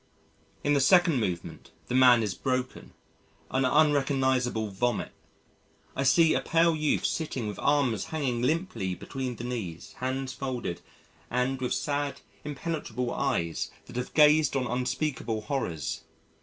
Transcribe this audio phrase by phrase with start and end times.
[0.63, 2.93] In the Second Movement the man is broken,
[3.51, 5.11] an unrecognisable vomit.
[5.95, 10.81] I see a pale youth sitting with arms hanging limply between the knees, hands folded,
[11.29, 16.01] and with sad, impenetrable eyes that have gazed on unspeakable horrors.